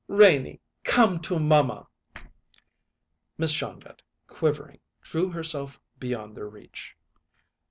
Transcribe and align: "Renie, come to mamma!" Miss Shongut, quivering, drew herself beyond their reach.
"Renie, 0.07 0.61
come 0.83 1.19
to 1.19 1.37
mamma!" 1.37 1.87
Miss 3.37 3.51
Shongut, 3.51 4.01
quivering, 4.25 4.79
drew 5.03 5.29
herself 5.29 5.79
beyond 5.99 6.35
their 6.35 6.49
reach. 6.49 6.97